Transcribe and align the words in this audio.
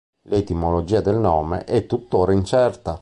L’etimologia 0.29 0.99
del 0.99 1.17
nome 1.17 1.63
è 1.63 1.85
tuttora 1.85 2.33
incerta. 2.33 2.99